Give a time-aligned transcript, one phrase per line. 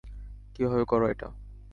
[0.55, 1.27] কীভাবে করো এটা?